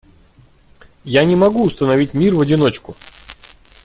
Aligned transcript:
Я 1.03 1.23
не 1.25 1.35
могу 1.35 1.63
установить 1.63 2.15
мир 2.15 2.33
в 2.33 2.41
одиночку. 2.41 2.95